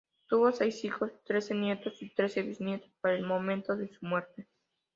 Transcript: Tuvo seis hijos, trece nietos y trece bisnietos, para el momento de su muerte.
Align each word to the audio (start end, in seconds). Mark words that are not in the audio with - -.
Tuvo 0.25 0.51
seis 0.51 0.83
hijos, 0.83 1.11
trece 1.25 1.53
nietos 1.53 2.01
y 2.01 2.09
trece 2.09 2.41
bisnietos, 2.41 2.89
para 3.01 3.13
el 3.13 3.23
momento 3.23 3.75
de 3.75 3.87
su 3.87 4.03
muerte. 4.03 4.47